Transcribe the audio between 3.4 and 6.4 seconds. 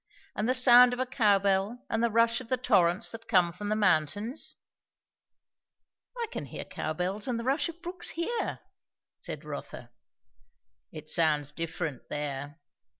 from the mountains?" "I